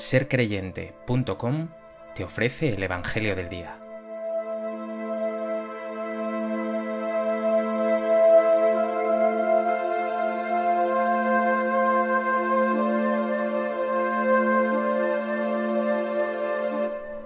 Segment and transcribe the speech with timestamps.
[0.00, 1.68] sercreyente.com
[2.14, 3.76] te ofrece el Evangelio del Día.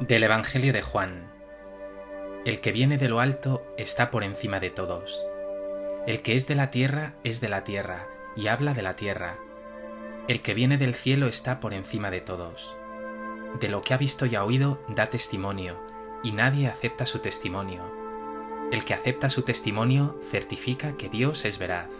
[0.00, 1.30] Del Evangelio de Juan.
[2.44, 5.24] El que viene de lo alto está por encima de todos.
[6.06, 8.04] El que es de la tierra es de la tierra
[8.34, 9.36] y habla de la tierra.
[10.28, 12.76] El que viene del cielo está por encima de todos.
[13.58, 15.76] De lo que ha visto y ha oído da testimonio,
[16.22, 17.82] y nadie acepta su testimonio.
[18.70, 21.90] El que acepta su testimonio certifica que Dios es veraz.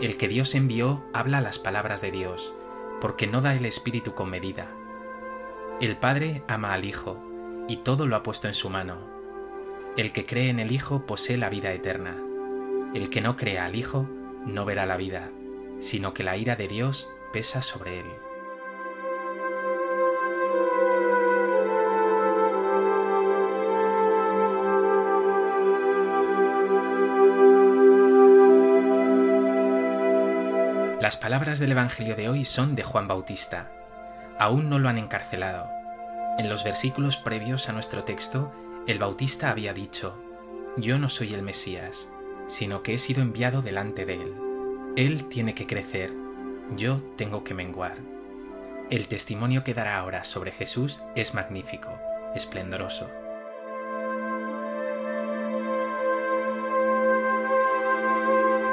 [0.00, 2.54] El que Dios envió habla las palabras de Dios,
[3.00, 4.70] porque no da el Espíritu con medida.
[5.80, 7.18] El Padre ama al Hijo,
[7.66, 8.98] y todo lo ha puesto en su mano.
[9.96, 12.16] El que cree en el Hijo posee la vida eterna.
[12.94, 14.06] El que no crea al Hijo
[14.46, 15.30] no verá la vida,
[15.80, 18.06] sino que la ira de Dios pesa sobre él.
[30.98, 33.70] Las palabras del Evangelio de hoy son de Juan Bautista.
[34.38, 35.68] Aún no lo han encarcelado.
[36.38, 38.50] En los versículos previos a nuestro texto,
[38.86, 40.18] el Bautista había dicho,
[40.78, 42.08] Yo no soy el Mesías,
[42.46, 44.34] sino que he sido enviado delante de él.
[44.96, 46.14] Él tiene que crecer,
[46.74, 47.96] yo tengo que menguar.
[48.90, 51.88] El testimonio que dará ahora sobre Jesús es magnífico,
[52.34, 53.08] esplendoroso.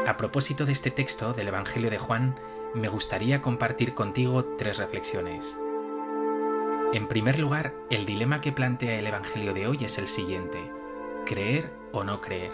[0.08, 2.36] A propósito de este texto del Evangelio de Juan,
[2.74, 5.58] me gustaría compartir contigo tres reflexiones.
[6.94, 10.72] En primer lugar, el dilema que plantea el Evangelio de hoy es el siguiente,
[11.26, 12.52] creer o no creer.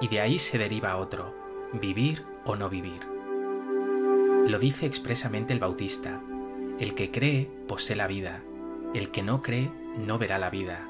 [0.00, 1.34] Y de ahí se deriva otro,
[1.72, 3.13] vivir o no vivir.
[4.46, 6.20] Lo dice expresamente el Bautista,
[6.78, 8.42] el que cree posee la vida,
[8.92, 10.86] el que no cree no verá la vida.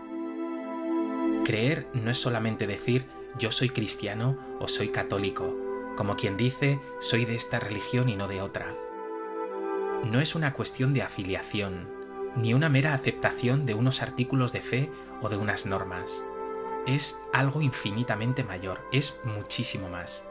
[1.44, 3.04] Creer no es solamente decir
[3.38, 5.56] yo soy cristiano o soy católico,
[5.96, 8.74] como quien dice soy de esta religión y no de otra.
[10.04, 11.88] No es una cuestión de afiliación,
[12.34, 14.90] ni una mera aceptación de unos artículos de fe
[15.22, 16.24] o de unas normas.
[16.88, 20.24] Es algo infinitamente mayor, es muchísimo más.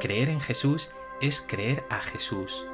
[0.00, 2.66] Creer en Jesús es creer a Jesús.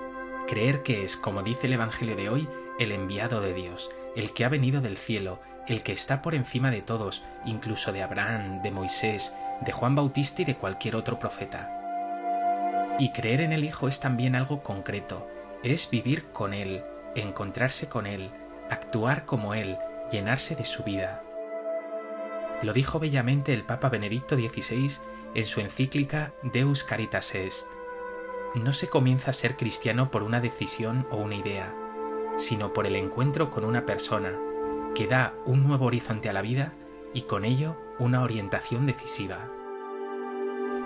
[0.46, 4.44] Creer que es, como dice el Evangelio de hoy, el enviado de Dios, el que
[4.44, 8.70] ha venido del cielo, el que está por encima de todos, incluso de Abraham, de
[8.70, 11.76] Moisés, de Juan Bautista y de cualquier otro profeta.
[12.98, 15.28] Y creer en el Hijo es también algo concreto,
[15.62, 16.82] es vivir con Él,
[17.14, 18.30] encontrarse con Él,
[18.70, 19.78] actuar como Él,
[20.10, 21.22] llenarse de su vida.
[22.62, 24.92] Lo dijo bellamente el Papa Benedicto XVI
[25.34, 27.66] en su encíclica Deus Caritas Est.
[28.55, 31.75] No se comienza a ser cristiano por una decisión o una idea,
[32.37, 34.38] sino por el encuentro con una persona
[34.94, 36.72] que da un nuevo horizonte a la vida
[37.15, 39.49] y con ello una orientación decisiva.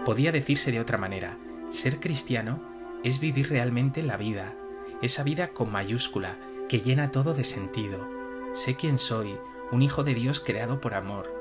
[0.05, 1.39] Podía decirse de otra manera,
[1.71, 2.61] ser cristiano
[3.03, 4.55] es vivir realmente la vida,
[5.01, 6.37] esa vida con mayúscula
[6.69, 8.09] que llena todo de sentido.
[8.53, 9.39] Sé quién soy,
[9.73, 11.33] un hijo de Dios creado por amor.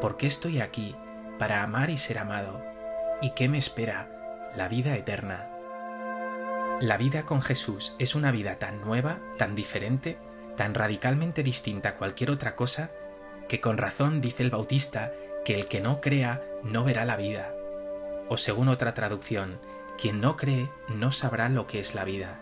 [0.00, 0.94] ¿Por qué estoy aquí?
[1.40, 2.62] para amar y ser amado.
[3.22, 4.10] ¿Y qué me espera?
[4.54, 5.48] La vida eterna.
[6.80, 10.16] La vida con Jesús es una vida tan nueva, tan diferente,
[10.56, 12.90] tan radicalmente distinta a cualquier otra cosa,
[13.48, 15.12] que con razón dice el Bautista
[15.44, 17.54] que el que no crea no verá la vida.
[18.30, 19.58] O según otra traducción,
[20.00, 22.40] quien no cree no sabrá lo que es la vida.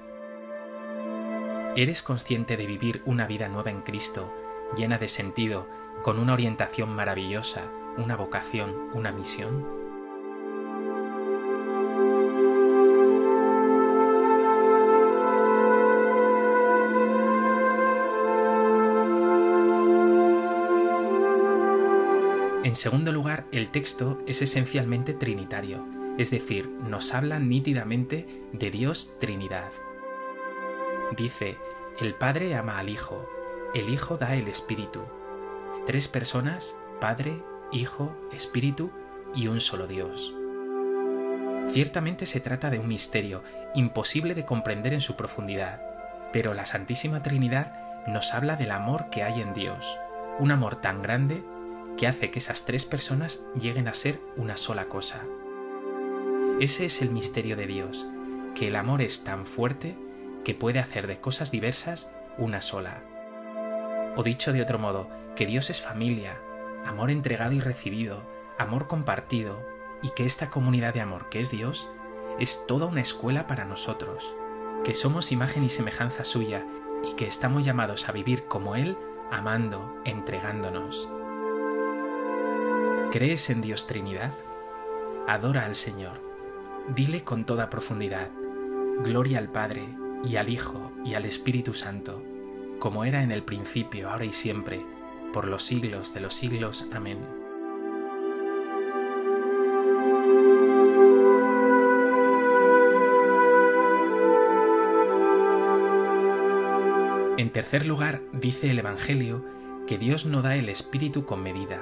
[1.75, 4.33] ¿Eres consciente de vivir una vida nueva en Cristo,
[4.77, 5.67] llena de sentido,
[6.05, 7.65] con una orientación maravillosa,
[7.97, 9.78] una vocación, una misión?
[22.69, 25.87] En segundo lugar, el texto es esencialmente trinitario,
[26.19, 29.71] es decir, nos habla nítidamente de Dios Trinidad.
[31.17, 31.57] Dice,
[31.99, 33.27] el Padre ama al Hijo,
[33.75, 35.01] el Hijo da el Espíritu.
[35.87, 38.91] Tres personas, Padre, Hijo, Espíritu
[39.35, 40.35] y un solo Dios.
[41.73, 43.43] Ciertamente se trata de un misterio
[43.75, 45.81] imposible de comprender en su profundidad,
[46.35, 49.99] pero la Santísima Trinidad nos habla del amor que hay en Dios,
[50.39, 51.43] un amor tan grande
[51.99, 55.27] que hace que esas tres personas lleguen a ser una sola cosa.
[56.61, 58.07] Ese es el misterio de Dios,
[58.55, 59.99] que el amor es tan fuerte
[60.45, 63.03] que puede hacer de cosas diversas una sola.
[64.17, 66.39] O dicho de otro modo, que Dios es familia,
[66.87, 68.23] amor entregado y recibido,
[68.59, 69.61] amor compartido,
[70.01, 71.91] y que esta comunidad de amor que es Dios
[72.39, 74.35] es toda una escuela para nosotros,
[74.85, 76.65] que somos imagen y semejanza suya
[77.03, 78.97] y que estamos llamados a vivir como Él,
[79.33, 81.09] amando, entregándonos.
[83.11, 84.35] ¿Crees en Dios Trinidad?
[85.27, 86.21] Adora al Señor.
[86.95, 88.29] Dile con toda profundidad,
[89.03, 89.89] Gloria al Padre,
[90.25, 92.23] y al Hijo, y al Espíritu Santo,
[92.79, 94.85] como era en el principio, ahora y siempre,
[95.33, 96.87] por los siglos de los siglos.
[96.93, 97.19] Amén.
[107.39, 109.47] En tercer lugar, dice el Evangelio
[109.87, 111.81] que Dios no da el Espíritu con medida.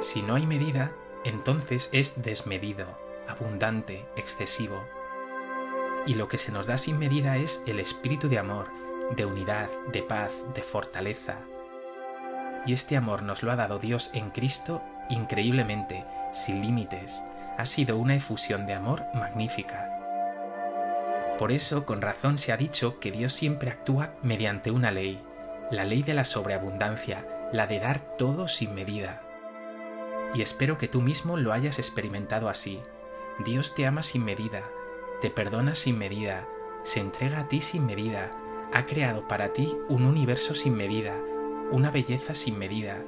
[0.00, 0.92] Si no hay medida,
[1.24, 2.86] entonces es desmedido,
[3.28, 4.82] abundante, excesivo.
[6.06, 8.68] Y lo que se nos da sin medida es el espíritu de amor,
[9.14, 11.36] de unidad, de paz, de fortaleza.
[12.64, 17.22] Y este amor nos lo ha dado Dios en Cristo increíblemente, sin límites.
[17.58, 19.96] Ha sido una efusión de amor magnífica.
[21.38, 25.22] Por eso, con razón se ha dicho que Dios siempre actúa mediante una ley,
[25.70, 29.20] la ley de la sobreabundancia, la de dar todo sin medida.
[30.34, 32.80] Y espero que tú mismo lo hayas experimentado así.
[33.44, 34.70] Dios te ama sin medida,
[35.20, 36.46] te perdona sin medida,
[36.84, 38.30] se entrega a ti sin medida,
[38.72, 41.16] ha creado para ti un universo sin medida,
[41.70, 43.02] una belleza sin medida.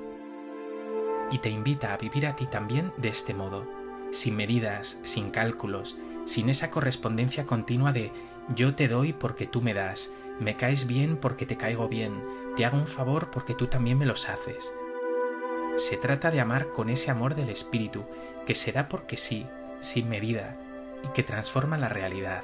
[1.31, 3.67] Y te invita a vivir a ti también de este modo,
[4.11, 8.13] sin medidas, sin cálculos, sin esa correspondencia continua de
[8.55, 10.11] yo te doy porque tú me das,
[10.41, 12.23] me caes bien porque te caigo bien,
[12.57, 14.73] te hago un favor porque tú también me los haces.
[15.77, 18.05] Se trata de amar con ese amor del Espíritu,
[18.47, 19.47] que se da porque sí,
[19.81, 20.57] sin medida,
[21.03, 22.43] y que transforma la realidad.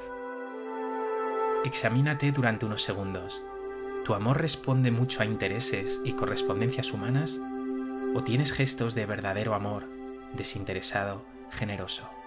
[1.63, 3.41] Examínate durante unos segundos.
[4.05, 7.37] ¿Tu amor responde mucho a intereses y correspondencias humanas?
[8.15, 9.85] ¿O tienes gestos de verdadero amor,
[10.33, 12.18] desinteresado, generoso?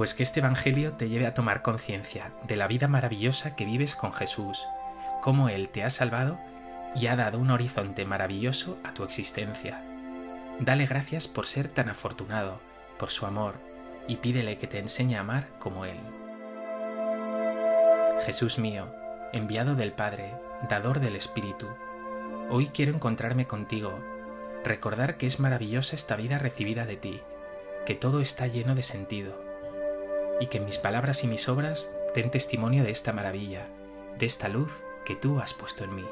[0.00, 3.94] Pues que este Evangelio te lleve a tomar conciencia de la vida maravillosa que vives
[3.94, 4.66] con Jesús,
[5.20, 6.40] cómo Él te ha salvado
[6.96, 9.84] y ha dado un horizonte maravilloso a tu existencia.
[10.58, 12.62] Dale gracias por ser tan afortunado,
[12.98, 13.56] por su amor,
[14.08, 15.98] y pídele que te enseñe a amar como Él.
[18.24, 18.86] Jesús mío,
[19.34, 20.32] enviado del Padre,
[20.70, 21.66] dador del Espíritu,
[22.48, 24.00] hoy quiero encontrarme contigo,
[24.64, 27.20] recordar que es maravillosa esta vida recibida de ti,
[27.84, 29.49] que todo está lleno de sentido,
[30.40, 33.68] y que mis palabras y mis obras den testimonio de esta maravilla,
[34.18, 34.72] de esta luz
[35.04, 36.04] que tú has puesto en mí.